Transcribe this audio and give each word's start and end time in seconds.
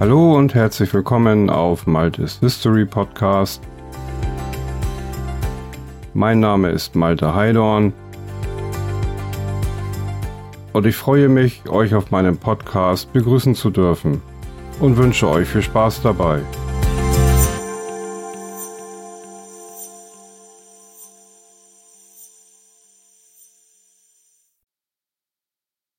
Hallo 0.00 0.34
und 0.34 0.54
herzlich 0.54 0.94
willkommen 0.94 1.50
auf 1.50 1.86
Maltes 1.86 2.38
History 2.40 2.86
Podcast. 2.86 3.62
Mein 6.14 6.40
Name 6.40 6.70
ist 6.70 6.96
Malte 6.96 7.34
Heidorn 7.34 7.92
und 10.72 10.86
ich 10.86 10.96
freue 10.96 11.28
mich, 11.28 11.68
euch 11.68 11.94
auf 11.94 12.10
meinem 12.10 12.38
Podcast 12.38 13.12
begrüßen 13.12 13.54
zu 13.54 13.68
dürfen 13.68 14.22
und 14.80 14.96
wünsche 14.96 15.28
euch 15.28 15.46
viel 15.46 15.60
Spaß 15.60 16.00
dabei. 16.00 16.40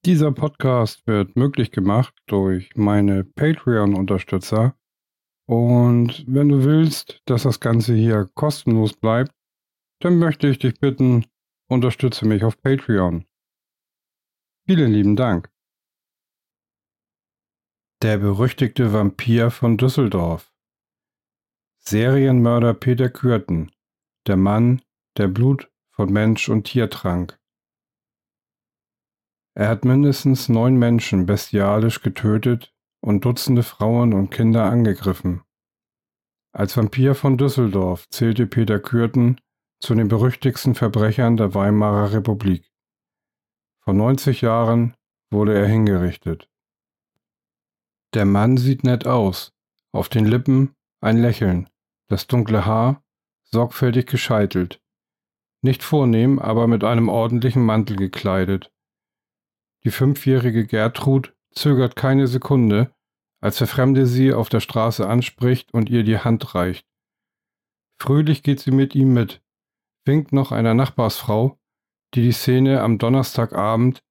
Dieser 0.03 0.31
Podcast 0.31 1.05
wird 1.05 1.35
möglich 1.35 1.69
gemacht 1.69 2.15
durch 2.25 2.75
meine 2.75 3.23
Patreon-Unterstützer. 3.23 4.75
Und 5.45 6.25
wenn 6.27 6.49
du 6.49 6.63
willst, 6.63 7.21
dass 7.25 7.43
das 7.43 7.59
Ganze 7.59 7.93
hier 7.93 8.27
kostenlos 8.33 8.93
bleibt, 8.93 9.31
dann 9.99 10.17
möchte 10.17 10.47
ich 10.47 10.57
dich 10.57 10.79
bitten, 10.79 11.27
unterstütze 11.67 12.25
mich 12.25 12.43
auf 12.43 12.59
Patreon. 12.59 13.25
Vielen 14.65 14.91
lieben 14.91 15.15
Dank. 15.15 15.51
Der 18.01 18.17
berüchtigte 18.17 18.93
Vampir 18.93 19.51
von 19.51 19.77
Düsseldorf. 19.77 20.51
Serienmörder 21.77 22.73
Peter 22.73 23.09
Kürten. 23.09 23.71
Der 24.25 24.37
Mann, 24.37 24.81
der 25.17 25.27
Blut 25.27 25.71
von 25.91 26.11
Mensch 26.11 26.49
und 26.49 26.63
Tier 26.63 26.89
trank. 26.89 27.40
Er 29.53 29.67
hat 29.67 29.85
mindestens 29.85 30.49
neun 30.49 30.77
Menschen 30.77 31.25
bestialisch 31.25 32.01
getötet 32.01 32.73
und 33.01 33.25
Dutzende 33.25 33.63
Frauen 33.63 34.13
und 34.13 34.29
Kinder 34.29 34.65
angegriffen. 34.65 35.41
Als 36.53 36.77
Vampir 36.77 37.15
von 37.15 37.37
Düsseldorf 37.37 38.07
zählte 38.09 38.47
Peter 38.47 38.79
Kürten 38.79 39.39
zu 39.79 39.95
den 39.95 40.07
berüchtigsten 40.07 40.75
Verbrechern 40.75 41.37
der 41.37 41.53
Weimarer 41.53 42.13
Republik. 42.13 42.71
Vor 43.83 43.93
90 43.93 44.41
Jahren 44.41 44.95
wurde 45.31 45.57
er 45.57 45.67
hingerichtet. 45.67 46.47
Der 48.13 48.25
Mann 48.25 48.57
sieht 48.57 48.83
nett 48.83 49.07
aus, 49.07 49.53
auf 49.91 50.09
den 50.09 50.25
Lippen 50.25 50.75
ein 51.01 51.17
Lächeln, 51.17 51.69
das 52.09 52.27
dunkle 52.27 52.65
Haar 52.65 53.03
sorgfältig 53.43 54.05
gescheitelt, 54.05 54.81
nicht 55.61 55.83
vornehm, 55.83 56.39
aber 56.39 56.67
mit 56.67 56.83
einem 56.83 57.09
ordentlichen 57.09 57.63
Mantel 57.63 57.95
gekleidet, 57.95 58.71
die 59.83 59.91
fünfjährige 59.91 60.65
Gertrud 60.65 61.33
zögert 61.51 61.95
keine 61.95 62.27
Sekunde, 62.27 62.93
als 63.41 63.57
der 63.57 63.67
Fremde 63.67 64.05
sie 64.05 64.33
auf 64.33 64.49
der 64.49 64.59
Straße 64.59 65.07
anspricht 65.07 65.73
und 65.73 65.89
ihr 65.89 66.03
die 66.03 66.19
Hand 66.19 66.53
reicht. 66.55 66.85
Fröhlich 67.99 68.43
geht 68.43 68.59
sie 68.59 68.71
mit 68.71 68.95
ihm 68.95 69.13
mit, 69.13 69.41
winkt 70.05 70.31
noch 70.31 70.51
einer 70.51 70.73
Nachbarsfrau, 70.73 71.59
die 72.13 72.21
die 72.23 72.31
Szene 72.31 72.81
am 72.81 72.97
Donnerstagabend, 72.97 74.03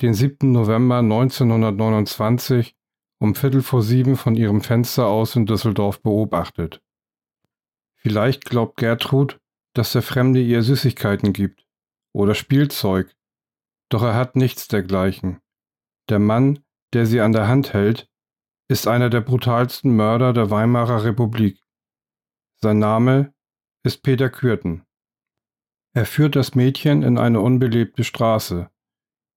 den 0.00 0.14
7. 0.14 0.50
November 0.50 0.98
1929, 0.98 2.74
um 3.18 3.34
Viertel 3.34 3.62
vor 3.62 3.82
sieben 3.82 4.16
von 4.16 4.34
ihrem 4.34 4.62
Fenster 4.62 5.06
aus 5.06 5.36
in 5.36 5.46
Düsseldorf 5.46 6.02
beobachtet. 6.02 6.82
Vielleicht 7.94 8.44
glaubt 8.44 8.78
Gertrud, 8.78 9.38
dass 9.74 9.92
der 9.92 10.02
Fremde 10.02 10.40
ihr 10.40 10.62
Süßigkeiten 10.62 11.32
gibt 11.32 11.64
oder 12.12 12.34
Spielzeug 12.34 13.14
doch 13.92 14.02
er 14.02 14.14
hat 14.14 14.36
nichts 14.36 14.68
dergleichen. 14.68 15.40
Der 16.08 16.18
Mann, 16.18 16.64
der 16.94 17.06
sie 17.06 17.20
an 17.20 17.32
der 17.32 17.48
Hand 17.48 17.72
hält, 17.72 18.08
ist 18.68 18.88
einer 18.88 19.10
der 19.10 19.20
brutalsten 19.20 19.94
Mörder 19.94 20.32
der 20.32 20.50
Weimarer 20.50 21.04
Republik. 21.04 21.62
Sein 22.62 22.78
Name 22.78 23.34
ist 23.84 24.02
Peter 24.02 24.30
Kürten. 24.30 24.84
Er 25.94 26.06
führt 26.06 26.36
das 26.36 26.54
Mädchen 26.54 27.02
in 27.02 27.18
eine 27.18 27.40
unbelebte 27.40 28.02
Straße. 28.02 28.70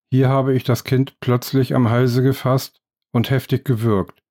Hier 0.09 0.29
habe 0.29 0.53
ich 0.53 0.63
das 0.63 0.85
Kind 0.85 1.19
plötzlich 1.19 1.75
am 1.75 1.89
Halse 1.89 2.23
gefasst 2.23 2.81
und 3.11 3.29
heftig 3.29 3.65
gewürgt, 3.65 4.23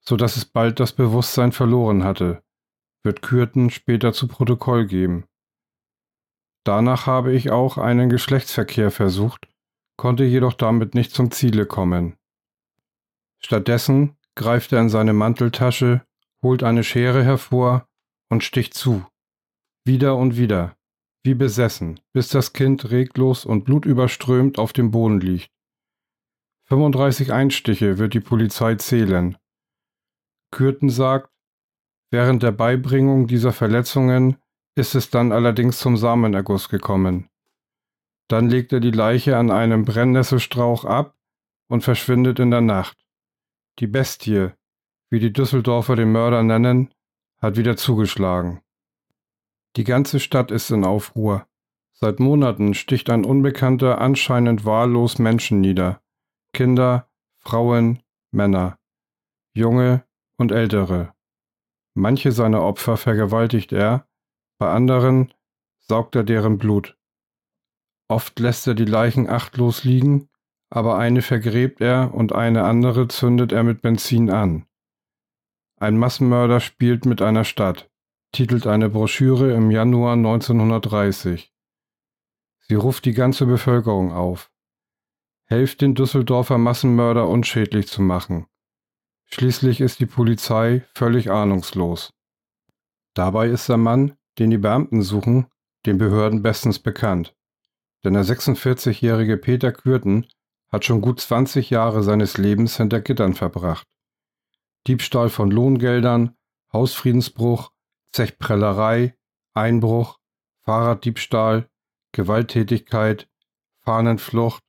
so 0.00 0.16
dass 0.16 0.36
es 0.36 0.44
bald 0.44 0.78
das 0.78 0.92
Bewusstsein 0.92 1.50
verloren 1.50 2.04
hatte, 2.04 2.44
wird 3.02 3.22
Kürten 3.22 3.70
später 3.70 4.12
zu 4.12 4.28
Protokoll 4.28 4.86
geben. 4.86 5.26
Danach 6.64 7.06
habe 7.06 7.32
ich 7.32 7.50
auch 7.50 7.78
einen 7.78 8.10
Geschlechtsverkehr 8.10 8.90
versucht 8.90 9.48
konnte 9.96 10.24
jedoch 10.24 10.52
damit 10.52 10.94
nicht 10.94 11.12
zum 11.12 11.30
Ziele 11.30 11.66
kommen. 11.66 12.16
Stattdessen 13.38 14.16
greift 14.34 14.72
er 14.72 14.80
in 14.80 14.88
seine 14.88 15.12
Manteltasche, 15.12 16.04
holt 16.42 16.62
eine 16.62 16.84
Schere 16.84 17.24
hervor 17.24 17.88
und 18.28 18.44
sticht 18.44 18.74
zu. 18.74 19.06
Wieder 19.84 20.16
und 20.16 20.36
wieder, 20.36 20.76
wie 21.24 21.34
besessen, 21.34 22.00
bis 22.12 22.28
das 22.28 22.52
Kind 22.52 22.90
reglos 22.90 23.44
und 23.44 23.64
blutüberströmt 23.64 24.58
auf 24.58 24.72
dem 24.72 24.90
Boden 24.90 25.20
liegt. 25.20 25.50
35 26.68 27.32
Einstiche 27.32 27.98
wird 27.98 28.14
die 28.14 28.20
Polizei 28.20 28.74
zählen. 28.74 29.36
Kürten 30.50 30.90
sagt, 30.90 31.30
während 32.10 32.42
der 32.42 32.52
Beibringung 32.52 33.28
dieser 33.28 33.52
Verletzungen 33.52 34.36
ist 34.74 34.94
es 34.94 35.10
dann 35.10 35.32
allerdings 35.32 35.78
zum 35.78 35.96
Samenerguss 35.96 36.68
gekommen. 36.68 37.28
Dann 38.28 38.48
legt 38.48 38.72
er 38.72 38.80
die 38.80 38.90
Leiche 38.90 39.36
an 39.36 39.50
einem 39.50 39.84
Brennnesselstrauch 39.84 40.84
ab 40.84 41.16
und 41.68 41.82
verschwindet 41.82 42.38
in 42.38 42.50
der 42.50 42.60
Nacht. 42.60 42.98
Die 43.78 43.86
Bestie, 43.86 44.50
wie 45.10 45.20
die 45.20 45.32
Düsseldorfer 45.32 45.96
den 45.96 46.12
Mörder 46.12 46.42
nennen, 46.42 46.92
hat 47.38 47.56
wieder 47.56 47.76
zugeschlagen. 47.76 48.62
Die 49.76 49.84
ganze 49.84 50.20
Stadt 50.20 50.50
ist 50.50 50.70
in 50.70 50.84
Aufruhr. 50.84 51.46
Seit 51.92 52.20
Monaten 52.20 52.74
sticht 52.74 53.10
ein 53.10 53.24
Unbekannter 53.24 54.00
anscheinend 54.00 54.64
wahllos 54.64 55.18
Menschen 55.18 55.60
nieder. 55.60 56.02
Kinder, 56.52 57.08
Frauen, 57.38 58.02
Männer, 58.30 58.78
junge 59.54 60.04
und 60.36 60.52
ältere. 60.52 61.14
Manche 61.94 62.32
seiner 62.32 62.62
Opfer 62.62 62.96
vergewaltigt 62.96 63.72
er, 63.72 64.06
bei 64.58 64.70
anderen 64.70 65.32
saugt 65.78 66.16
er 66.16 66.24
deren 66.24 66.58
Blut. 66.58 66.95
Oft 68.08 68.38
lässt 68.38 68.66
er 68.66 68.74
die 68.74 68.84
Leichen 68.84 69.28
achtlos 69.28 69.82
liegen, 69.82 70.28
aber 70.70 70.96
eine 70.98 71.22
vergräbt 71.22 71.80
er 71.80 72.14
und 72.14 72.32
eine 72.32 72.64
andere 72.64 73.08
zündet 73.08 73.52
er 73.52 73.64
mit 73.64 73.82
Benzin 73.82 74.30
an. 74.30 74.66
Ein 75.78 75.98
Massenmörder 75.98 76.60
spielt 76.60 77.04
mit 77.04 77.20
einer 77.20 77.44
Stadt, 77.44 77.90
titelt 78.32 78.66
eine 78.66 78.88
Broschüre 78.88 79.52
im 79.52 79.70
Januar 79.70 80.14
1930. 80.14 81.52
Sie 82.60 82.74
ruft 82.74 83.04
die 83.04 83.12
ganze 83.12 83.46
Bevölkerung 83.46 84.12
auf. 84.12 84.50
Helft 85.44 85.80
den 85.80 85.94
Düsseldorfer 85.94 86.58
Massenmörder 86.58 87.28
unschädlich 87.28 87.88
zu 87.88 88.02
machen. 88.02 88.46
Schließlich 89.26 89.80
ist 89.80 90.00
die 90.00 90.06
Polizei 90.06 90.84
völlig 90.94 91.30
ahnungslos. 91.30 92.12
Dabei 93.14 93.48
ist 93.48 93.68
der 93.68 93.76
Mann, 93.76 94.16
den 94.38 94.50
die 94.50 94.58
Beamten 94.58 95.02
suchen, 95.02 95.46
den 95.84 95.98
Behörden 95.98 96.42
bestens 96.42 96.78
bekannt 96.78 97.35
denn 98.06 98.14
der 98.14 98.24
46-jährige 98.24 99.36
Peter 99.36 99.72
Kürten 99.72 100.28
hat 100.68 100.84
schon 100.84 101.00
gut 101.00 101.20
20 101.20 101.70
Jahre 101.70 102.04
seines 102.04 102.38
Lebens 102.38 102.76
hinter 102.76 103.00
Gittern 103.00 103.34
verbracht. 103.34 103.84
Diebstahl 104.86 105.28
von 105.28 105.50
Lohngeldern, 105.50 106.36
Hausfriedensbruch, 106.72 107.72
Zechprellerei, 108.12 109.16
Einbruch, 109.54 110.20
Fahrraddiebstahl, 110.62 111.68
Gewalttätigkeit, 112.12 113.28
Fahnenflucht, 113.80 114.62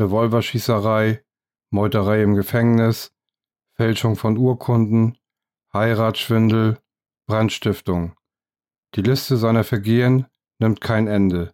Revolverschießerei, 0.00 1.24
Meuterei 1.70 2.24
im 2.24 2.34
Gefängnis, 2.34 3.14
Fälschung 3.74 4.16
von 4.16 4.36
Urkunden, 4.36 5.16
Heiratsschwindel, 5.72 6.80
Brandstiftung. 7.28 8.16
Die 8.96 9.02
Liste 9.02 9.36
seiner 9.36 9.62
Vergehen 9.62 10.26
nimmt 10.58 10.80
kein 10.80 11.06
Ende. 11.06 11.53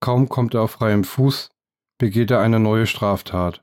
Kaum 0.00 0.30
kommt 0.30 0.54
er 0.54 0.62
auf 0.62 0.72
freiem 0.72 1.04
Fuß, 1.04 1.50
begeht 1.98 2.30
er 2.30 2.40
eine 2.40 2.58
neue 2.58 2.86
Straftat. 2.86 3.62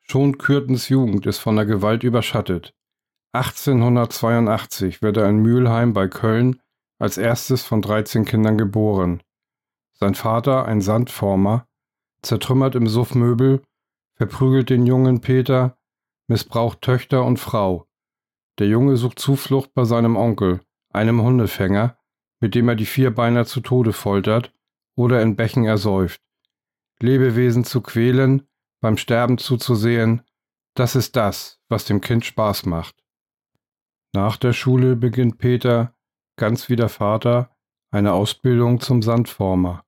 Schon 0.00 0.38
Kürtens 0.38 0.88
Jugend 0.88 1.26
ist 1.26 1.38
von 1.38 1.56
der 1.56 1.66
Gewalt 1.66 2.02
überschattet. 2.02 2.74
1882 3.32 5.02
wird 5.02 5.18
er 5.18 5.28
in 5.28 5.36
Mülheim 5.36 5.92
bei 5.92 6.08
Köln 6.08 6.62
als 6.98 7.18
erstes 7.18 7.62
von 7.62 7.82
13 7.82 8.24
Kindern 8.24 8.56
geboren. 8.56 9.22
Sein 9.92 10.14
Vater, 10.14 10.64
ein 10.64 10.80
Sandformer, 10.80 11.68
zertrümmert 12.22 12.74
im 12.74 12.86
Suff 12.86 13.14
Möbel, 13.14 13.62
verprügelt 14.14 14.70
den 14.70 14.86
jungen 14.86 15.20
Peter, 15.20 15.76
missbraucht 16.26 16.80
Töchter 16.80 17.24
und 17.24 17.38
Frau. 17.38 17.86
Der 18.58 18.66
Junge 18.66 18.96
sucht 18.96 19.18
Zuflucht 19.18 19.74
bei 19.74 19.84
seinem 19.84 20.16
Onkel, 20.16 20.60
einem 20.90 21.20
Hundefänger, 21.20 21.98
mit 22.40 22.54
dem 22.54 22.68
er 22.68 22.76
die 22.76 22.86
Vierbeiner 22.86 23.44
zu 23.44 23.60
Tode 23.60 23.92
foltert 23.92 24.52
oder 24.98 25.22
in 25.22 25.36
Bächen 25.36 25.64
ersäuft. 25.64 26.20
Lebewesen 27.00 27.62
zu 27.62 27.80
quälen, 27.80 28.48
beim 28.80 28.96
Sterben 28.96 29.38
zuzusehen, 29.38 30.22
Das 30.74 30.94
ist 30.94 31.16
das, 31.16 31.60
was 31.68 31.84
dem 31.84 32.00
Kind 32.00 32.24
Spaß 32.24 32.66
macht. 32.66 32.94
Nach 34.12 34.36
der 34.36 34.52
Schule 34.52 34.96
beginnt 34.96 35.38
Peter, 35.38 35.94
ganz 36.36 36.68
wie 36.68 36.76
der 36.76 36.88
Vater, 36.88 37.50
eine 37.90 38.12
Ausbildung 38.12 38.80
zum 38.80 39.02
Sandformer. 39.02 39.84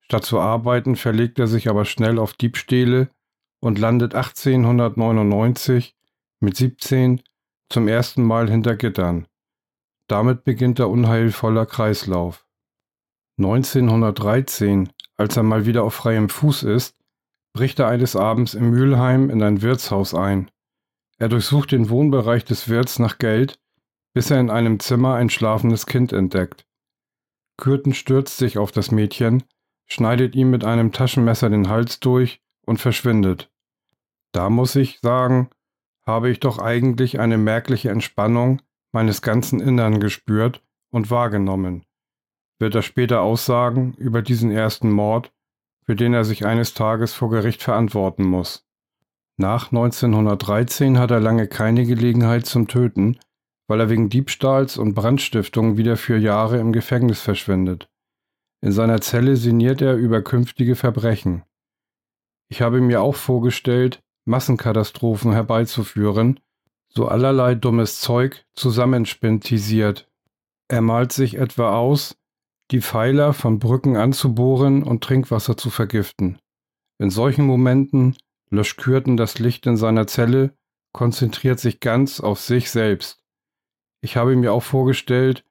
Statt 0.00 0.24
zu 0.24 0.38
arbeiten 0.38 0.96
verlegt 0.96 1.38
er 1.38 1.48
sich 1.48 1.68
aber 1.68 1.84
schnell 1.84 2.18
auf 2.18 2.32
Diebstähle 2.32 3.10
und 3.60 3.78
landet 3.78 4.14
1899 4.14 5.96
mit 6.40 6.56
17 6.56 7.22
zum 7.68 7.88
ersten 7.88 8.22
Mal 8.22 8.48
hinter 8.48 8.76
Gittern. 8.76 9.26
Damit 10.08 10.44
beginnt 10.44 10.78
der 10.78 10.88
unheilvoller 10.88 11.66
Kreislauf. 11.66 12.45
1913, 13.38 14.90
als 15.16 15.36
er 15.36 15.42
mal 15.42 15.66
wieder 15.66 15.84
auf 15.84 15.94
freiem 15.94 16.28
Fuß 16.28 16.62
ist, 16.64 16.96
bricht 17.52 17.78
er 17.78 17.88
eines 17.88 18.16
Abends 18.16 18.54
in 18.54 18.70
Mülheim 18.70 19.30
in 19.30 19.42
ein 19.42 19.62
Wirtshaus 19.62 20.14
ein. 20.14 20.50
Er 21.18 21.28
durchsucht 21.28 21.72
den 21.72 21.88
Wohnbereich 21.88 22.44
des 22.44 22.68
Wirts 22.68 22.98
nach 22.98 23.18
Geld, 23.18 23.58
bis 24.12 24.30
er 24.30 24.40
in 24.40 24.50
einem 24.50 24.80
Zimmer 24.80 25.14
ein 25.14 25.30
schlafendes 25.30 25.86
Kind 25.86 26.12
entdeckt. 26.12 26.66
Kürten 27.56 27.94
stürzt 27.94 28.36
sich 28.36 28.58
auf 28.58 28.72
das 28.72 28.90
Mädchen, 28.90 29.44
schneidet 29.86 30.34
ihm 30.34 30.50
mit 30.50 30.64
einem 30.64 30.92
Taschenmesser 30.92 31.48
den 31.48 31.68
Hals 31.68 32.00
durch 32.00 32.42
und 32.66 32.78
verschwindet. 32.78 33.50
Da 34.32 34.50
muss 34.50 34.76
ich 34.76 34.98
sagen, 35.00 35.48
habe 36.04 36.28
ich 36.28 36.40
doch 36.40 36.58
eigentlich 36.58 37.18
eine 37.18 37.38
merkliche 37.38 37.88
Entspannung 37.90 38.60
meines 38.92 39.22
ganzen 39.22 39.60
Innern 39.60 40.00
gespürt 40.00 40.62
und 40.90 41.10
wahrgenommen, 41.10 41.85
wird 42.58 42.74
er 42.74 42.82
später 42.82 43.22
aussagen 43.22 43.94
über 43.98 44.22
diesen 44.22 44.50
ersten 44.50 44.90
Mord, 44.90 45.32
für 45.84 45.96
den 45.96 46.14
er 46.14 46.24
sich 46.24 46.46
eines 46.46 46.74
Tages 46.74 47.14
vor 47.14 47.30
Gericht 47.30 47.62
verantworten 47.62 48.24
muss. 48.24 48.64
Nach 49.38 49.70
1913 49.70 50.98
hat 50.98 51.10
er 51.10 51.20
lange 51.20 51.46
keine 51.46 51.84
Gelegenheit 51.84 52.46
zum 52.46 52.68
Töten, 52.68 53.18
weil 53.68 53.80
er 53.80 53.90
wegen 53.90 54.08
Diebstahls 54.08 54.78
und 54.78 54.94
Brandstiftung 54.94 55.76
wieder 55.76 55.96
für 55.96 56.16
Jahre 56.16 56.58
im 56.58 56.72
Gefängnis 56.72 57.20
verschwindet. 57.20 57.88
In 58.62 58.72
seiner 58.72 59.00
Zelle 59.00 59.36
sinniert 59.36 59.82
er 59.82 59.94
über 59.96 60.22
künftige 60.22 60.76
Verbrechen. 60.76 61.44
Ich 62.48 62.62
habe 62.62 62.80
mir 62.80 63.02
auch 63.02 63.16
vorgestellt, 63.16 64.02
Massenkatastrophen 64.24 65.32
herbeizuführen, 65.32 66.40
so 66.88 67.06
allerlei 67.06 67.54
dummes 67.54 68.00
Zeug 68.00 68.46
zusammenspintisiert. 68.54 70.08
Er 70.68 70.80
malt 70.80 71.12
sich 71.12 71.36
etwa 71.36 71.76
aus, 71.76 72.16
die 72.70 72.80
Pfeiler 72.80 73.32
von 73.32 73.58
Brücken 73.58 73.96
anzubohren 73.96 74.82
und 74.82 75.04
Trinkwasser 75.04 75.56
zu 75.56 75.70
vergiften. 75.70 76.38
In 76.98 77.10
solchen 77.10 77.44
Momenten 77.44 78.16
löscht 78.50 78.78
Kürten 78.78 79.16
das 79.16 79.38
Licht 79.38 79.66
in 79.66 79.76
seiner 79.76 80.06
Zelle, 80.06 80.56
konzentriert 80.92 81.60
sich 81.60 81.80
ganz 81.80 82.20
auf 82.20 82.40
sich 82.40 82.70
selbst. 82.70 83.22
Ich 84.00 84.16
habe 84.16 84.34
mir 84.36 84.52
auch 84.52 84.62
vorgestellt, 84.62 85.44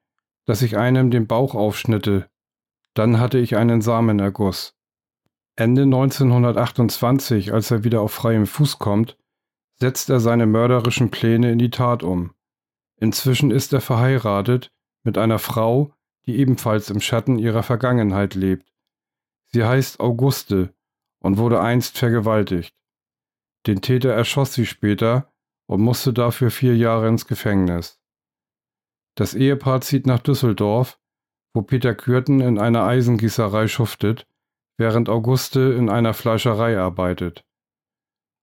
dass 0.44 0.62
ich 0.62 0.76
einem 0.76 1.10
den 1.10 1.26
Bauch 1.26 1.54
aufschnitte. 1.54 2.28
Dann 2.94 3.20
hatte 3.20 3.38
ich 3.38 3.56
einen 3.56 3.80
Samenerguss. 3.80 4.74
Ende 5.56 5.82
1928, 5.82 7.52
als 7.52 7.70
er 7.70 7.84
wieder 7.84 8.00
auf 8.00 8.12
freiem 8.12 8.46
Fuß 8.46 8.78
kommt, 8.78 9.16
setzt 9.78 10.10
er 10.10 10.20
seine 10.20 10.46
mörderischen 10.46 11.10
Pläne 11.10 11.52
in 11.52 11.58
die 11.58 11.70
Tat 11.70 12.02
um. 12.02 12.32
Inzwischen 12.98 13.50
ist 13.50 13.72
er 13.72 13.80
verheiratet 13.80 14.72
mit 15.02 15.18
einer 15.18 15.38
Frau, 15.38 15.92
die 16.26 16.36
ebenfalls 16.36 16.90
im 16.90 17.00
Schatten 17.00 17.38
ihrer 17.38 17.62
Vergangenheit 17.62 18.34
lebt. 18.34 18.72
Sie 19.52 19.64
heißt 19.64 20.00
Auguste 20.00 20.74
und 21.20 21.38
wurde 21.38 21.60
einst 21.60 21.98
vergewaltigt. 21.98 22.74
Den 23.66 23.80
Täter 23.80 24.10
erschoss 24.10 24.54
sie 24.54 24.66
später 24.66 25.32
und 25.66 25.80
musste 25.80 26.12
dafür 26.12 26.50
vier 26.50 26.76
Jahre 26.76 27.08
ins 27.08 27.26
Gefängnis. 27.26 28.00
Das 29.16 29.34
Ehepaar 29.34 29.80
zieht 29.80 30.06
nach 30.06 30.20
Düsseldorf, 30.20 30.98
wo 31.54 31.62
Peter 31.62 31.94
Kürten 31.94 32.40
in 32.40 32.58
einer 32.58 32.84
Eisengießerei 32.84 33.66
schuftet 33.66 34.26
während 34.76 35.08
Auguste 35.08 35.60
in 35.72 35.88
einer 35.88 36.14
Fleischerei 36.14 36.78
arbeitet. 36.78 37.44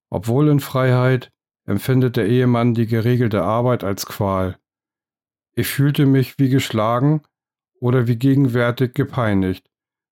Obwohl 0.09 0.49
in 0.49 0.59
Freiheit, 0.59 1.31
empfindet 1.65 2.17
der 2.17 2.27
Ehemann 2.27 2.73
die 2.73 2.87
geregelte 2.87 3.43
Arbeit 3.43 3.83
als 3.83 4.05
Qual. 4.05 4.59
Ich 5.53 5.67
fühlte 5.67 6.05
mich 6.05 6.39
wie 6.39 6.49
geschlagen 6.49 7.21
oder 7.83 8.07
wie 8.07 8.15
gegenwärtig 8.15 8.93
gepeinigt, 8.93 9.69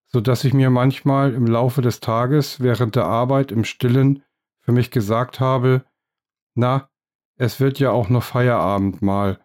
so 0.07 0.19
dass 0.19 0.43
ich 0.43 0.53
mir 0.53 0.69
manchmal 0.69 1.33
im 1.33 1.47
Laufe 1.47 1.81
des 1.81 2.01
Tages 2.01 2.59
während 2.59 2.97
der 2.97 3.05
Arbeit 3.05 3.49
im 3.49 3.63
Stillen 3.63 4.23
für 4.59 4.73
mich 4.73 4.91
gesagt 4.91 5.39
habe, 5.39 5.85
na, 6.53 6.89
es 7.37 7.61
wird 7.61 7.79
ja 7.79 7.91
auch 7.91 8.09
noch 8.09 8.23
Feierabend 8.23 9.01
mal, 9.01 9.39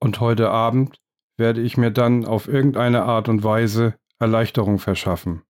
und 0.00 0.18
heute 0.18 0.48
Abend 0.50 0.98
werde 1.36 1.60
ich 1.60 1.76
mir 1.76 1.90
dann 1.90 2.24
auf 2.24 2.48
irgendeine 2.48 3.02
Art 3.02 3.28
und 3.28 3.44
Weise 3.44 3.96
Erleichterung 4.18 4.78
verschaffen. 4.78 5.42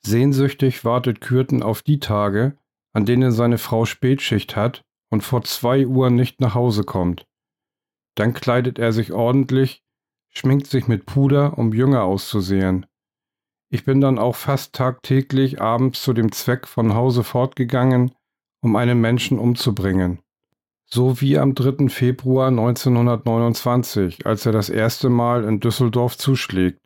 Sehnsüchtig 0.00 0.84
wartet 0.84 1.22
Kürten 1.22 1.62
auf 1.62 1.80
die 1.80 1.98
Tage, 1.98 2.58
an 2.92 3.06
denen 3.06 3.32
seine 3.32 3.56
Frau 3.56 3.86
Spätschicht 3.86 4.54
hat 4.54 4.84
und 5.08 5.22
vor 5.22 5.44
zwei 5.44 5.86
Uhr 5.86 6.10
nicht 6.10 6.42
nach 6.42 6.54
Hause 6.54 6.84
kommt. 6.84 7.26
Dann 8.16 8.34
kleidet 8.34 8.78
er 8.78 8.92
sich 8.92 9.12
ordentlich, 9.12 9.82
schminkt 10.30 10.66
sich 10.66 10.88
mit 10.88 11.06
Puder, 11.06 11.58
um 11.58 11.72
jünger 11.72 12.02
auszusehen. 12.02 12.86
Ich 13.70 13.84
bin 13.84 14.00
dann 14.00 14.18
auch 14.18 14.36
fast 14.36 14.74
tagtäglich 14.74 15.60
abends 15.60 16.02
zu 16.02 16.12
dem 16.12 16.32
Zweck 16.32 16.66
von 16.66 16.94
Hause 16.94 17.22
fortgegangen, 17.22 18.12
um 18.62 18.76
einen 18.76 19.00
Menschen 19.00 19.38
umzubringen. 19.38 20.20
So 20.86 21.20
wie 21.20 21.38
am 21.38 21.54
3. 21.54 21.90
Februar 21.90 22.48
1929, 22.48 24.24
als 24.24 24.46
er 24.46 24.52
das 24.52 24.70
erste 24.70 25.10
Mal 25.10 25.44
in 25.44 25.60
Düsseldorf 25.60 26.16
zuschlägt. 26.16 26.80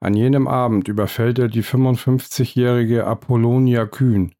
An 0.00 0.14
jenem 0.14 0.48
Abend 0.48 0.88
überfällt 0.88 1.38
er 1.38 1.48
die 1.48 1.62
55-jährige 1.62 3.06
Apollonia 3.06 3.86
Kühn. 3.86 4.34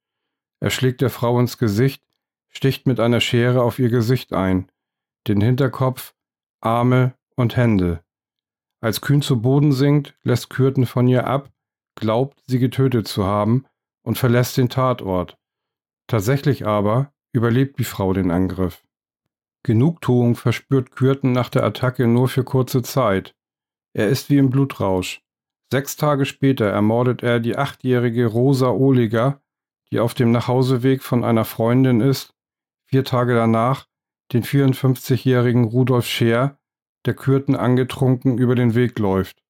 Er 0.59 0.71
schlägt 0.71 1.03
der 1.03 1.11
Frau 1.11 1.39
ins 1.39 1.57
Gesicht, 1.57 2.03
sticht 2.49 2.87
mit 2.87 2.99
einer 2.99 3.21
Schere 3.21 3.63
auf 3.63 3.79
ihr 3.79 3.91
Gesicht 3.91 4.33
ein, 4.33 4.71
den 5.29 5.41
Hinterkopf, 5.41 6.15
Arme 6.61 7.15
und 7.37 7.57
Hände. 7.57 8.03
Als 8.81 9.01
Kühn 9.01 9.23
zu 9.23 9.41
Boden 9.41 9.73
sinkt, 9.73 10.15
lässt 10.23 10.51
Kürten 10.51 10.87
von 10.87 11.07
ihr 11.07 11.27
ab, 11.27 11.51
glaubt, 11.97 12.43
sie 12.47 12.59
getötet 12.59 13.07
zu 13.07 13.25
haben 13.25 13.67
und 14.03 14.17
verlässt 14.19 14.57
den 14.57 14.69
Tatort. 14.69 15.37
Tatsächlich 16.07 16.67
aber 16.67 17.13
überlebt 17.33 17.79
die 17.79 17.85
Frau 17.85 18.13
den 18.13 18.31
Angriff. 18.31 18.83
Genugtuung 19.63 20.37
verspürt 20.37 20.93
Kürten 20.93 21.33
nach 21.33 21.51
der 21.51 21.65
Attacke 21.65 22.07
nur 22.07 22.29
für 22.29 22.45
kurze 22.45 22.83
Zeit. 22.83 23.35
Er 23.93 24.09
ist 24.09 24.31
wie 24.31 24.39
im 24.39 24.51
Blutrausch. 24.51 25.23
Sechs 25.71 25.97
Tage 25.97 26.25
später 26.25 26.67
ermordet 26.67 27.23
er 27.23 27.39
die 27.39 27.57
achtjährige 27.57 28.27
Rosa 28.27 28.71
Ohliger, 28.71 29.43
die 29.93 30.01
auf 30.01 30.15
dem 30.15 30.33
Nachhauseweg 30.33 31.03
von 31.03 31.23
einer 31.23 31.45
Freundin 31.45 32.01
ist, 32.01 32.35
vier 32.87 33.05
Tage 33.05 33.35
danach 33.35 33.87
den 34.33 34.45
54-jährigen 34.45 35.65
Rudolf 35.65 36.07
Scheer, 36.07 36.60
der 37.07 37.15
Kürten 37.15 37.57
angetrunken 37.57 38.39
über 38.39 38.55
den 38.55 38.75
Weg 38.75 38.99
läuft. 38.99 39.43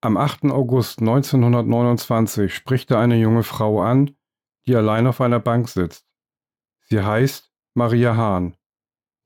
Am 0.00 0.16
8. 0.16 0.44
August 0.46 1.00
1929 1.00 2.54
spricht 2.54 2.90
er 2.90 2.98
eine 2.98 3.16
junge 3.16 3.42
Frau 3.42 3.80
an, 3.82 4.16
die 4.66 4.76
allein 4.76 5.06
auf 5.06 5.20
einer 5.20 5.40
Bank 5.40 5.68
sitzt. 5.68 6.06
Sie 6.82 7.02
heißt 7.02 7.50
Maria 7.74 8.16
Hahn. 8.16 8.56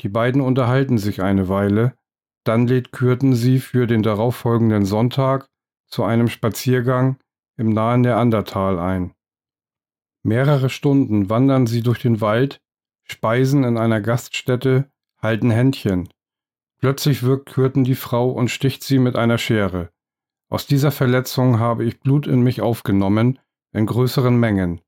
Die 0.00 0.08
beiden 0.08 0.40
unterhalten 0.40 0.98
sich 0.98 1.22
eine 1.22 1.48
Weile, 1.48 1.96
dann 2.44 2.66
lädt 2.66 2.92
Kürten 2.92 3.34
sie 3.34 3.58
für 3.60 3.86
den 3.86 4.02
darauffolgenden 4.02 4.84
Sonntag 4.84 5.48
zu 5.86 6.04
einem 6.04 6.28
Spaziergang 6.28 7.18
im 7.56 7.70
nahen 7.70 8.00
Neandertal 8.00 8.78
ein. 8.78 9.14
Mehrere 10.22 10.70
Stunden 10.70 11.28
wandern 11.28 11.66
sie 11.66 11.82
durch 11.82 12.00
den 12.00 12.20
Wald, 12.20 12.62
speisen 13.02 13.64
in 13.64 13.76
einer 13.76 14.00
Gaststätte, 14.00 14.90
halten 15.20 15.50
Händchen. 15.50 16.08
Plötzlich 16.80 17.22
wirkt 17.22 17.52
Kürten 17.52 17.84
die 17.84 17.94
Frau 17.94 18.30
und 18.30 18.48
sticht 18.48 18.82
sie 18.82 18.98
mit 18.98 19.14
einer 19.14 19.38
Schere. 19.38 19.90
Aus 20.50 20.66
dieser 20.66 20.90
Verletzung 20.90 21.58
habe 21.58 21.84
ich 21.84 22.00
Blut 22.00 22.26
in 22.26 22.42
mich 22.42 22.62
aufgenommen, 22.62 23.38
in 23.72 23.86
größeren 23.86 24.36
Mengen. 24.36 24.80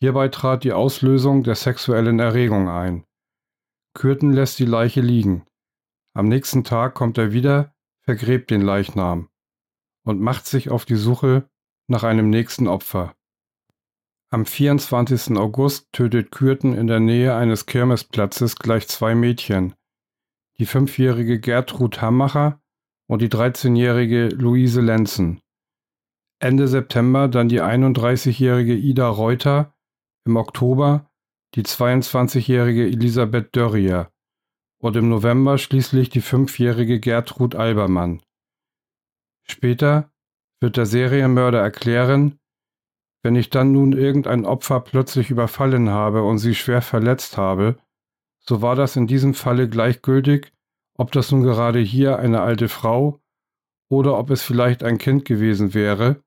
Hierbei 0.00 0.28
trat 0.28 0.62
die 0.62 0.72
Auslösung 0.72 1.42
der 1.42 1.56
sexuellen 1.56 2.20
Erregung 2.20 2.68
ein. 2.68 3.04
Kürten 3.94 4.32
lässt 4.32 4.60
die 4.60 4.64
Leiche 4.64 5.00
liegen. 5.00 5.44
Am 6.14 6.28
nächsten 6.28 6.62
Tag 6.62 6.94
kommt 6.94 7.18
er 7.18 7.32
wieder, 7.32 7.74
vergräbt 8.02 8.50
den 8.50 8.62
Leichnam 8.62 9.28
und 10.04 10.20
macht 10.20 10.46
sich 10.46 10.70
auf 10.70 10.84
die 10.84 10.96
Suche 10.96 11.50
nach 11.88 12.04
einem 12.04 12.30
nächsten 12.30 12.68
Opfer. 12.68 13.14
Am 14.30 14.46
24. 14.46 15.36
August 15.36 15.92
tötet 15.92 16.30
Kürten 16.30 16.74
in 16.74 16.86
der 16.86 17.00
Nähe 17.00 17.34
eines 17.34 17.66
Kirmesplatzes 17.66 18.56
gleich 18.56 18.86
zwei 18.86 19.14
Mädchen, 19.14 19.74
die 20.58 20.66
fünfjährige 20.66 21.40
Gertrud 21.40 22.00
Hammacher 22.00 22.60
und 23.08 23.22
die 23.22 23.28
13-jährige 23.28 24.28
Luise 24.28 24.80
Lenzen. 24.80 25.40
Ende 26.40 26.68
September 26.68 27.28
dann 27.28 27.48
die 27.48 27.62
31-jährige 27.62 28.74
Ida 28.74 29.08
Reuter, 29.08 29.74
im 30.24 30.36
Oktober 30.36 31.10
die 31.54 31.62
22-jährige 31.62 32.86
Elisabeth 32.86 33.56
Dörrier 33.56 34.10
und 34.80 34.96
im 34.96 35.08
November 35.08 35.58
schließlich 35.58 36.10
die 36.10 36.20
fünfjährige 36.20 37.00
Gertrud 37.00 37.54
Albermann. 37.54 38.22
Später 39.48 40.12
wird 40.60 40.76
der 40.76 40.86
Serienmörder 40.86 41.60
erklären, 41.60 42.38
wenn 43.22 43.34
ich 43.34 43.50
dann 43.50 43.72
nun 43.72 43.92
irgendein 43.92 44.44
Opfer 44.44 44.80
plötzlich 44.80 45.30
überfallen 45.30 45.90
habe 45.90 46.22
und 46.22 46.38
sie 46.38 46.54
schwer 46.54 46.82
verletzt 46.82 47.36
habe, 47.36 47.78
so 48.48 48.62
war 48.62 48.76
das 48.76 48.96
in 48.96 49.06
diesem 49.06 49.34
Falle 49.34 49.68
gleichgültig, 49.68 50.54
ob 50.94 51.12
das 51.12 51.30
nun 51.30 51.42
gerade 51.42 51.80
hier 51.80 52.18
eine 52.18 52.40
alte 52.40 52.70
Frau 52.70 53.20
oder 53.90 54.18
ob 54.18 54.30
es 54.30 54.40
vielleicht 54.40 54.82
ein 54.82 54.96
Kind 54.96 55.26
gewesen 55.26 55.74
wäre 55.74 56.22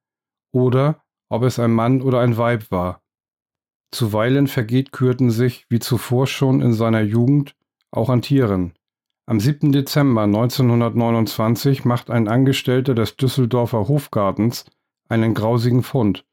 oder 0.53 1.03
ob 1.29 1.41
es 1.41 1.57
ein 1.57 1.71
Mann 1.71 2.03
oder 2.03 2.19
ein 2.19 2.37
Weib 2.37 2.69
war. 2.69 3.01
Zuweilen 3.89 4.45
vergeht 4.45 4.91
Kürten 4.91 5.31
sich, 5.31 5.65
wie 5.69 5.79
zuvor 5.79 6.27
schon 6.27 6.61
in 6.61 6.73
seiner 6.73 7.01
Jugend, 7.01 7.55
auch 7.89 8.09
an 8.09 8.21
Tieren. 8.21 8.73
Am 9.25 9.39
7. 9.39 9.71
Dezember 9.71 10.21
1929 10.21 11.85
macht 11.85 12.11
ein 12.11 12.27
Angestellter 12.27 12.93
des 12.93 13.17
Düsseldorfer 13.17 13.87
Hofgartens 13.87 14.65
einen 15.09 15.33
grausigen 15.33 15.81
Fund. 15.81 16.23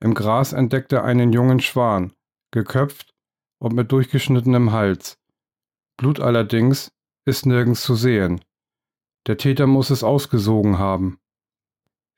Im 0.00 0.12
Gras 0.12 0.52
entdeckt 0.52 0.92
er 0.92 1.04
einen 1.04 1.32
jungen 1.32 1.60
Schwan, 1.60 2.12
geköpft 2.50 3.13
und 3.64 3.74
mit 3.74 3.92
durchgeschnittenem 3.92 4.72
Hals. 4.72 5.18
Blut 5.96 6.20
allerdings 6.20 6.92
ist 7.24 7.46
nirgends 7.46 7.82
zu 7.82 7.94
sehen. 7.94 8.44
Der 9.26 9.38
Täter 9.38 9.66
muss 9.66 9.88
es 9.88 10.04
ausgesogen 10.04 10.78
haben. 10.78 11.18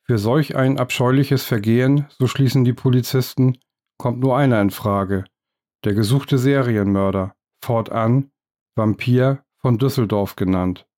Für 0.02 0.18
solch 0.18 0.56
ein 0.56 0.76
abscheuliches 0.76 1.44
Vergehen, 1.44 2.06
so 2.08 2.26
schließen 2.26 2.64
die 2.64 2.72
Polizisten, 2.72 3.58
kommt 3.96 4.18
nur 4.18 4.36
einer 4.36 4.60
in 4.60 4.70
Frage, 4.70 5.24
der 5.84 5.94
gesuchte 5.94 6.36
Serienmörder, 6.36 7.36
fortan 7.62 8.32
Vampir 8.74 9.44
von 9.58 9.78
Düsseldorf 9.78 10.34
genannt. 10.34 10.88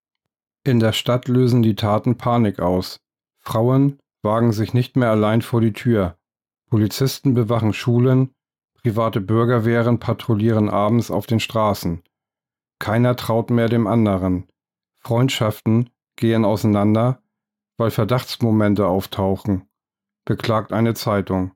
In 0.64 0.80
der 0.80 0.92
Stadt 0.92 1.28
lösen 1.28 1.60
die 1.60 1.74
Taten 1.74 2.16
Panik 2.16 2.58
aus. 2.58 3.00
Frauen 3.38 3.98
wagen 4.22 4.52
sich 4.52 4.72
nicht 4.72 4.96
mehr 4.96 5.10
allein 5.10 5.42
vor 5.42 5.60
die 5.60 5.74
Tür. 5.74 6.16
Polizisten 6.70 7.34
bewachen 7.34 7.74
Schulen, 7.74 8.34
private 8.88 9.20
Bürgerwehren 9.20 9.98
patrouillieren 9.98 10.70
abends 10.70 11.10
auf 11.10 11.26
den 11.26 11.40
Straßen. 11.40 12.02
Keiner 12.78 13.16
traut 13.16 13.50
mehr 13.50 13.68
dem 13.68 13.86
anderen. 13.86 14.46
Freundschaften 14.96 15.90
gehen 16.16 16.46
auseinander, 16.46 17.20
weil 17.76 17.90
Verdachtsmomente 17.90 18.86
auftauchen, 18.86 19.68
beklagt 20.24 20.72
eine 20.72 20.94
Zeitung. 20.94 21.52